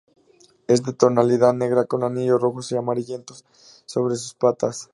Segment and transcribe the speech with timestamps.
[0.67, 3.45] Es de tonalidad negra, con anillos rojos y amarillentos
[3.85, 4.89] sobre sus patas.